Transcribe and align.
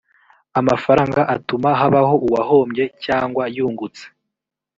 amafaranga 0.59 1.21
atuma 1.35 1.69
habaho 1.79 2.15
uwahombye 2.27 2.83
cyangwa 3.05 3.43
yungutse 3.55 4.03